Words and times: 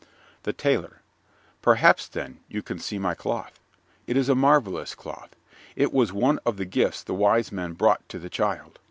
THE 0.41 0.51
TAILOR 0.51 0.99
Perhaps, 1.61 2.07
then, 2.07 2.39
you 2.49 2.63
can 2.63 2.79
see 2.79 2.97
my 2.97 3.13
cloth. 3.13 3.59
It 4.07 4.17
is 4.17 4.29
a 4.29 4.33
marvelous 4.33 4.95
cloth. 4.95 5.35
It 5.75 5.93
was 5.93 6.11
one 6.11 6.39
of 6.43 6.57
the 6.57 6.65
gifts 6.65 7.03
the 7.03 7.13
wise 7.13 7.51
men 7.51 7.73
brought 7.73 8.09
to 8.09 8.17
the 8.17 8.27
Child. 8.27 8.79